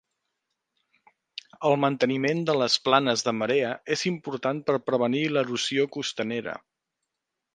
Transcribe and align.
El 1.69 1.75
manteniment 1.81 2.41
de 2.47 2.55
les 2.61 2.77
planes 2.87 3.25
de 3.29 3.33
marea 3.41 3.75
és 3.97 4.05
important 4.13 4.61
per 4.71 4.79
prevenir 4.89 5.23
l'erosió 5.35 5.89
costanera. 5.99 6.57